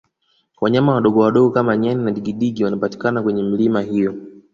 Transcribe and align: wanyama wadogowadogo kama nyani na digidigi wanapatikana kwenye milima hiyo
wanyama 0.61 0.93
wadogowadogo 0.93 1.49
kama 1.49 1.77
nyani 1.77 2.03
na 2.03 2.11
digidigi 2.11 2.63
wanapatikana 2.63 3.23
kwenye 3.23 3.43
milima 3.43 3.81
hiyo 3.81 4.15